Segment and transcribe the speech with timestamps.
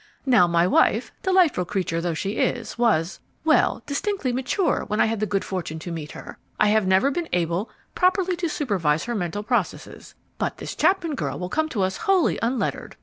[0.25, 5.19] Now my wife, delightful creature though she is, was well, distinctly mature when I had
[5.19, 9.13] the good fortune to meet her; I have never been able properly to supervise her
[9.13, 10.15] mental processes.
[10.39, 12.95] But this Chapman girl will come to us wholly unlettered.